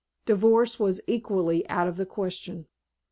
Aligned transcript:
Divorce 0.25 0.79
was 0.79 0.99
equally 1.05 1.69
out 1.69 1.87
of 1.87 1.95
the 1.97 2.07
question. 2.07 2.65